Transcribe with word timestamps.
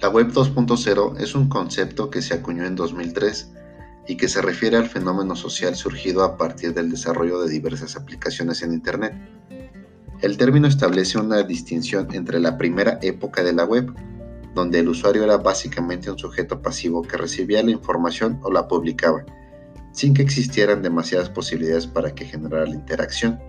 La 0.00 0.08
Web 0.08 0.32
2.0 0.32 1.20
es 1.20 1.34
un 1.34 1.48
concepto 1.48 2.10
que 2.10 2.22
se 2.22 2.34
acuñó 2.34 2.64
en 2.64 2.74
2003 2.74 3.52
y 4.08 4.16
que 4.16 4.28
se 4.28 4.42
refiere 4.42 4.76
al 4.76 4.88
fenómeno 4.88 5.36
social 5.36 5.76
surgido 5.76 6.24
a 6.24 6.36
partir 6.36 6.74
del 6.74 6.90
desarrollo 6.90 7.40
de 7.40 7.50
diversas 7.50 7.96
aplicaciones 7.96 8.62
en 8.62 8.72
Internet. 8.72 9.14
El 10.20 10.36
término 10.38 10.66
establece 10.66 11.18
una 11.18 11.42
distinción 11.42 12.08
entre 12.12 12.40
la 12.40 12.56
primera 12.56 12.98
época 13.02 13.44
de 13.44 13.52
la 13.52 13.64
web, 13.64 13.92
donde 14.54 14.80
el 14.80 14.88
usuario 14.88 15.24
era 15.24 15.36
básicamente 15.36 16.10
un 16.10 16.18
sujeto 16.18 16.62
pasivo 16.62 17.02
que 17.02 17.16
recibía 17.16 17.62
la 17.62 17.70
información 17.70 18.40
o 18.42 18.50
la 18.50 18.68
publicaba, 18.68 19.24
sin 19.92 20.14
que 20.14 20.22
existieran 20.22 20.82
demasiadas 20.82 21.28
posibilidades 21.28 21.86
para 21.86 22.14
que 22.14 22.24
generara 22.24 22.66
la 22.66 22.74
interacción, 22.74 23.40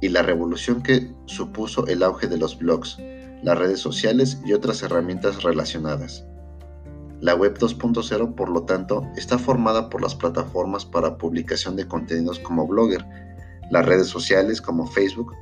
y 0.00 0.08
la 0.08 0.22
revolución 0.22 0.82
que 0.82 1.12
supuso 1.26 1.86
el 1.86 2.02
auge 2.02 2.26
de 2.26 2.36
los 2.36 2.58
blogs, 2.58 2.98
las 3.44 3.58
redes 3.58 3.78
sociales 3.78 4.38
y 4.42 4.54
otras 4.54 4.82
herramientas 4.82 5.42
relacionadas. 5.42 6.24
La 7.20 7.34
Web 7.34 7.58
2.0, 7.58 8.34
por 8.34 8.48
lo 8.48 8.62
tanto, 8.62 9.06
está 9.16 9.38
formada 9.38 9.90
por 9.90 10.00
las 10.00 10.14
plataformas 10.14 10.86
para 10.86 11.18
publicación 11.18 11.76
de 11.76 11.86
contenidos 11.86 12.38
como 12.38 12.66
Blogger, 12.66 13.04
las 13.70 13.84
redes 13.84 14.06
sociales 14.06 14.62
como 14.62 14.86
Facebook, 14.86 15.34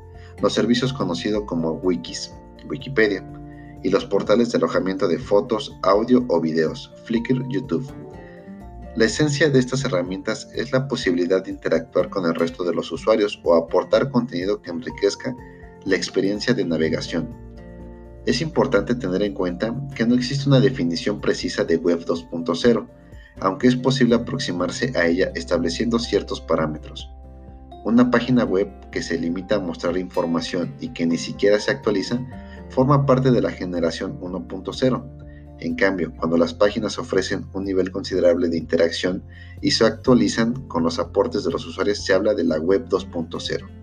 los 0.43 0.52
servicios 0.52 0.93
conocidos 0.93 1.45
como 1.46 1.74
Wikis, 1.74 2.33
Wikipedia, 2.69 3.24
y 3.84 3.91
los 3.91 4.05
portales 4.05 4.51
de 4.51 4.59
alojamiento 4.59 5.07
de 5.07 5.19
fotos, 5.19 5.77
audio 5.82 6.24
o 6.29 6.41
videos, 6.41 6.93
Flickr, 7.05 7.46
YouTube. 7.48 7.88
La 8.96 9.05
esencia 9.05 9.48
de 9.48 9.60
estas 9.60 9.84
herramientas 9.84 10.48
es 10.55 10.73
la 10.73 10.88
posibilidad 10.88 11.45
de 11.45 11.52
interactuar 11.52 12.10
con 12.10 12.27
el 12.27 12.34
resto 12.34 12.65
de 12.65 12.74
los 12.74 12.91
usuarios 12.91 13.41
o 13.45 13.55
aportar 13.55 14.10
contenido 14.10 14.60
que 14.60 14.71
enriquezca 14.71 15.37
la 15.85 15.96
experiencia 15.96 16.52
de 16.52 16.65
navegación. 16.65 17.41
Es 18.24 18.40
importante 18.40 18.95
tener 18.95 19.23
en 19.23 19.34
cuenta 19.34 19.74
que 19.96 20.06
no 20.06 20.15
existe 20.15 20.48
una 20.48 20.60
definición 20.60 21.20
precisa 21.20 21.65
de 21.65 21.76
Web 21.76 22.04
2.0, 22.06 22.88
aunque 23.40 23.66
es 23.66 23.76
posible 23.76 24.14
aproximarse 24.14 24.92
a 24.96 25.06
ella 25.06 25.32
estableciendo 25.34 25.98
ciertos 25.98 26.40
parámetros. 26.40 27.10
Una 27.84 28.12
página 28.12 28.45
web 28.45 28.68
que 28.90 29.02
se 29.02 29.18
limita 29.18 29.56
a 29.56 29.60
mostrar 29.60 29.96
información 29.96 30.73
y 30.80 30.90
que 30.90 31.04
ni 31.04 31.18
siquiera 31.18 31.59
se 31.59 31.73
actualiza 31.73 32.24
forma 32.68 33.06
parte 33.06 33.32
de 33.32 33.42
la 33.42 33.51
generación 33.51 34.20
1.0. 34.20 35.23
En 35.59 35.74
cambio, 35.74 36.12
cuando 36.16 36.36
las 36.36 36.54
páginas 36.54 36.98
ofrecen 36.98 37.46
un 37.52 37.64
nivel 37.64 37.90
considerable 37.90 38.48
de 38.48 38.59
interacción 38.59 39.24
y 39.60 39.73
se 39.73 39.84
actualizan 39.84 40.68
con 40.68 40.84
los 40.84 41.01
aportes 41.01 41.42
de 41.42 41.51
los 41.51 41.66
usuarios, 41.66 42.04
se 42.04 42.14
habla 42.14 42.34
de 42.34 42.45
la 42.45 42.59
web 42.59 42.88
2.0. 42.88 43.82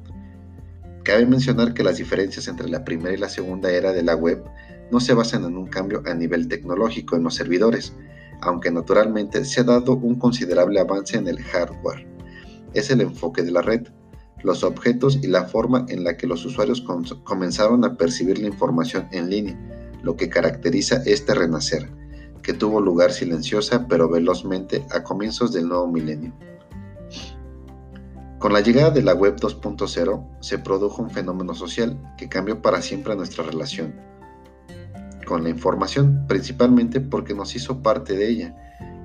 Cabe 1.09 1.25
mencionar 1.25 1.73
que 1.73 1.81
las 1.81 1.97
diferencias 1.97 2.47
entre 2.47 2.69
la 2.69 2.85
primera 2.85 3.11
y 3.11 3.17
la 3.17 3.29
segunda 3.29 3.71
era 3.71 3.93
de 3.93 4.03
la 4.03 4.15
web 4.15 4.43
no 4.91 4.99
se 4.99 5.15
basan 5.15 5.43
en 5.43 5.57
un 5.57 5.65
cambio 5.65 6.03
a 6.05 6.13
nivel 6.13 6.47
tecnológico 6.47 7.15
en 7.15 7.23
los 7.23 7.33
servidores, 7.33 7.95
aunque 8.41 8.69
naturalmente 8.69 9.43
se 9.43 9.61
ha 9.61 9.63
dado 9.63 9.93
un 9.93 10.19
considerable 10.19 10.79
avance 10.79 11.17
en 11.17 11.27
el 11.27 11.41
hardware. 11.41 12.07
Es 12.75 12.91
el 12.91 13.01
enfoque 13.01 13.41
de 13.41 13.49
la 13.49 13.63
red, 13.63 13.87
los 14.43 14.63
objetos 14.63 15.17
y 15.23 15.25
la 15.25 15.45
forma 15.45 15.83
en 15.89 16.03
la 16.03 16.15
que 16.15 16.27
los 16.27 16.45
usuarios 16.45 16.85
comenzaron 17.23 17.83
a 17.85 17.97
percibir 17.97 18.37
la 18.37 18.45
información 18.45 19.07
en 19.11 19.31
línea, 19.31 19.59
lo 20.03 20.15
que 20.15 20.29
caracteriza 20.29 21.01
este 21.07 21.33
renacer, 21.33 21.89
que 22.43 22.53
tuvo 22.53 22.81
lugar 22.81 23.13
silenciosa 23.13 23.87
pero 23.87 24.09
velozmente 24.09 24.85
a 24.91 25.01
comienzos 25.01 25.53
del 25.53 25.69
nuevo 25.69 25.87
milenio. 25.87 26.35
Con 28.39 28.53
la 28.53 28.61
llegada 28.61 28.89
de 28.89 29.01
la 29.01 29.13
Web 29.13 29.35
2.0 29.35 30.25
se 30.39 30.59
produjo 30.59 31.01
un 31.01 31.09
fenómeno 31.09 31.53
social 31.53 31.97
que 32.17 32.29
cambió 32.29 32.61
para 32.61 32.81
siempre 32.81 33.13
nuestra 33.17 33.43
relación 33.43 33.93
con 35.25 35.43
la 35.43 35.49
información, 35.49 36.25
principalmente 36.25 37.01
porque 37.01 37.33
nos 37.33 37.53
hizo 37.55 37.83
parte 37.83 38.15
de 38.15 38.29
ella. 38.29 38.55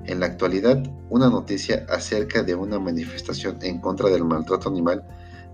En 0.05 0.21
la 0.21 0.27
actualidad, 0.27 0.81
una 1.09 1.29
noticia 1.29 1.85
acerca 1.89 2.43
de 2.43 2.55
una 2.55 2.79
manifestación 2.79 3.57
en 3.61 3.81
contra 3.81 4.09
del 4.09 4.23
maltrato 4.23 4.69
animal 4.69 5.05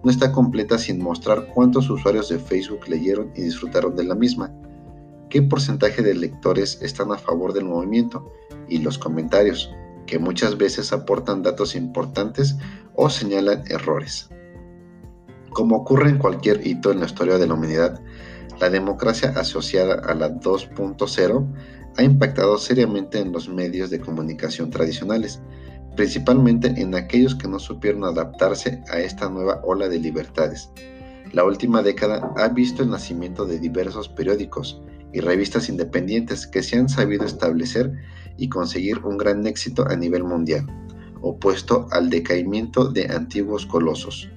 no 0.04 0.12
está 0.12 0.32
completa 0.32 0.78
sin 0.78 1.02
mostrar 1.02 1.48
cuántos 1.48 1.90
usuarios 1.90 2.30
de 2.30 2.38
Facebook 2.38 2.88
leyeron 2.88 3.32
y 3.36 3.42
disfrutaron 3.42 3.96
de 3.96 4.04
la 4.04 4.14
misma, 4.14 4.52
qué 5.30 5.42
porcentaje 5.42 6.04
de 6.04 6.14
lectores 6.14 6.80
están 6.84 7.12
a 7.12 7.18
favor 7.18 7.52
del 7.52 7.66
movimiento 7.66 8.32
y 8.70 8.78
los 8.78 9.00
comentarios, 9.00 9.72
que 10.12 10.20
muchas 10.20 10.58
veces 10.58 10.92
aportan 10.92 11.42
datos 11.42 11.74
importantes 11.74 12.58
o 12.96 13.10
señalan 13.10 13.64
errores. 13.70 14.30
Como 15.52 15.78
ocurre 15.78 16.10
en 16.10 16.18
cualquier 16.18 16.68
hito 16.68 16.92
en 16.92 17.00
la 17.00 17.06
historia 17.06 17.38
de 17.38 17.48
la 17.48 17.54
humanidad, 17.54 18.02
la 18.60 18.70
democracia 18.70 19.30
asociada 19.38 20.02
a 20.06 20.14
la 20.14 20.30
2.0 20.30 21.48
ha 21.96 22.04
impactado 22.04 22.58
seriamente 22.58 23.20
en 23.20 23.32
los 23.32 23.48
medios 23.48 23.90
de 23.90 24.02
comunicación 24.02 24.70
tradicionales, 24.70 25.42
principalmente 25.96 26.68
en 26.68 26.94
aquellos 26.94 27.34
que 27.34 27.48
no 27.48 27.58
supieron 27.58 28.04
adaptarse 28.04 28.84
a 28.92 29.00
esta 29.00 29.30
nueva 29.30 29.62
ola 29.64 29.88
de 29.88 30.00
libertades. 30.00 30.70
La 31.32 31.46
última 31.46 31.82
década 31.82 32.34
ha 32.36 32.50
visto 32.50 32.84
el 32.84 32.90
nacimiento 32.90 33.46
de 33.46 33.60
diversos 33.60 34.10
periódicos 34.10 34.82
y 35.14 35.22
revistas 35.22 35.70
independientes 35.70 36.48
que 36.48 36.64
se 36.64 36.78
han 36.78 36.90
sabido 36.90 37.24
establecer 37.24 37.94
y 38.38 38.50
conseguir 38.50 39.00
un 39.00 39.18
gran 39.18 39.46
éxito 39.48 39.88
a 39.88 39.96
nivel 39.96 40.24
mundial, 40.24 40.66
opuesto 41.22 41.88
al 41.92 42.10
decaimiento 42.10 42.86
de 42.86 43.08
antiguos 43.08 43.66
colosos. 43.66 44.30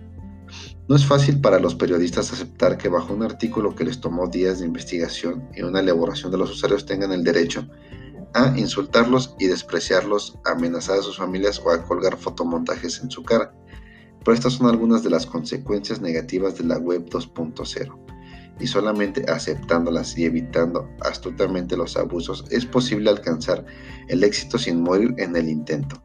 No 0.87 0.97
es 0.97 1.07
fácil 1.07 1.41
para 1.41 1.59
los 1.59 1.75
periodistas 1.75 2.33
aceptar 2.33 2.77
que 2.77 2.89
bajo 2.89 3.15
un 3.15 3.23
artículo 3.23 3.75
que 3.75 3.85
les 3.85 4.01
tomó 4.01 4.29
días 4.29 4.59
de 4.59 4.67
investigación 4.67 5.49
y 5.55 5.63
una 5.63 5.81
elaboración 5.81 6.31
de 6.31 6.39
los 6.39 6.51
usuarios 6.51 6.85
tengan 6.85 7.13
el 7.13 7.25
derecho 7.25 7.67
a 8.35 8.53
insultarlos 8.59 9.35
y 9.39 9.47
despreciarlos, 9.47 10.39
amenazar 10.45 10.99
a 10.99 11.03
sus 11.03 11.17
familias 11.17 11.61
o 11.65 11.71
a 11.71 11.83
colgar 11.85 12.17
fotomontajes 12.17 13.01
en 13.01 13.11
su 13.11 13.23
cara. 13.23 13.55
Pero 14.21 14.35
estas 14.35 14.55
son 14.55 14.69
algunas 14.69 15.03
de 15.03 15.11
las 15.11 15.25
consecuencias 15.25 16.01
negativas 16.01 16.59
de 16.59 16.65
la 16.65 16.79
web 16.79 17.07
2.0 17.09 18.04
y 18.61 18.67
solamente 18.67 19.25
aceptándolas 19.31 20.17
y 20.17 20.25
evitando 20.25 20.89
astutamente 21.01 21.77
los 21.77 21.97
abusos 21.97 22.45
es 22.51 22.65
posible 22.65 23.11
alcanzar 23.11 23.65
el 24.09 24.23
éxito 24.25 24.59
sin 24.59 24.83
morir 24.83 25.15
en 25.19 25.37
el 25.37 25.49
intento. 25.49 26.01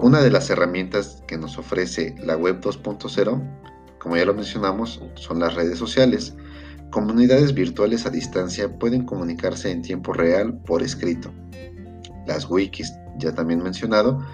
Una 0.00 0.20
de 0.20 0.30
las 0.30 0.48
herramientas 0.50 1.22
que 1.26 1.38
nos 1.38 1.58
ofrece 1.58 2.14
la 2.18 2.36
web 2.36 2.60
2.0, 2.60 3.98
como 3.98 4.16
ya 4.16 4.24
lo 4.24 4.34
mencionamos, 4.34 5.02
son 5.16 5.40
las 5.40 5.54
redes 5.54 5.78
sociales 5.78 6.34
Comunidades 6.90 7.52
virtuales 7.52 8.06
a 8.06 8.10
distancia 8.10 8.78
pueden 8.78 9.04
comunicarse 9.04 9.70
en 9.70 9.82
tiempo 9.82 10.14
real 10.14 10.58
por 10.64 10.82
escrito. 10.82 11.30
Las 12.26 12.48
wikis, 12.48 12.94
ya 13.18 13.34
también 13.34 13.62
mencionado, 13.62 14.24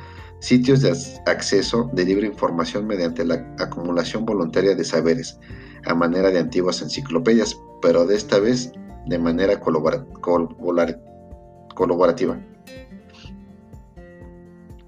sitios 0.44 0.82
de 0.82 0.94
acceso 1.24 1.88
de 1.94 2.04
libre 2.04 2.26
información 2.26 2.86
mediante 2.86 3.24
la 3.24 3.36
acumulación 3.58 4.26
voluntaria 4.26 4.74
de 4.74 4.84
saberes, 4.84 5.38
a 5.86 5.94
manera 5.94 6.30
de 6.30 6.38
antiguas 6.38 6.82
enciclopedias, 6.82 7.58
pero 7.80 8.04
de 8.04 8.16
esta 8.16 8.38
vez 8.38 8.70
de 9.06 9.18
manera 9.18 9.58
colaborativa. 9.58 12.38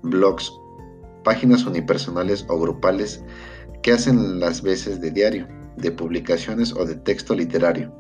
Blogs, 0.03 0.53
páginas 1.25 1.65
unipersonales 1.65 2.45
o 2.51 2.61
grupales 2.61 3.25
que 3.83 3.93
hacen 3.93 4.39
las 4.39 4.61
veces 4.61 5.01
de 5.01 5.11
diario 5.11 5.49
de 5.79 5.91
publicaciones 5.91 6.75
o 6.75 6.85
de 6.85 6.97
texto 6.97 7.35
literario, 7.35 7.95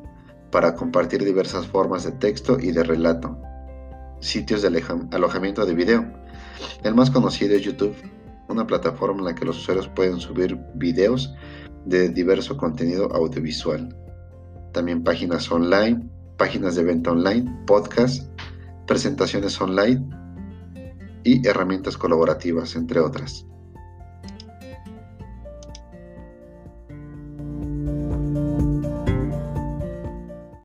para 0.50 0.75
compartir 0.75 1.25
diversas 1.25 1.67
formas 1.67 2.05
de 2.05 2.12
texto 2.12 2.59
y 2.61 2.73
de 2.73 2.83
relato. 2.83 3.38
Sitios 4.26 4.60
de 4.60 4.82
alojamiento 5.12 5.64
de 5.64 5.72
video. 5.72 6.04
El 6.82 6.96
más 6.96 7.12
conocido 7.12 7.55
es 7.55 7.62
YouTube, 7.62 7.94
una 8.49 8.67
plataforma 8.67 9.20
en 9.20 9.25
la 9.26 9.34
que 9.37 9.44
los 9.44 9.56
usuarios 9.56 9.87
pueden 9.87 10.19
subir 10.19 10.58
videos 10.75 11.32
de 11.84 12.08
diverso 12.08 12.56
contenido 12.56 13.08
audiovisual. 13.14 13.96
También 14.73 15.05
páginas 15.05 15.49
online, 15.52 16.11
páginas 16.38 16.75
de 16.75 16.82
venta 16.82 17.12
online, 17.12 17.49
podcasts, 17.69 18.28
presentaciones 18.88 19.61
online 19.61 20.05
y 21.23 21.46
herramientas 21.46 21.96
colaborativas, 21.96 22.75
entre 22.75 22.99
otras. 22.99 23.46